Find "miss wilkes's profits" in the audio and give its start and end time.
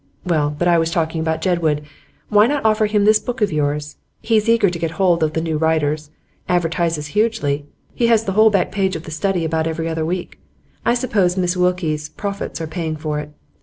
11.37-12.59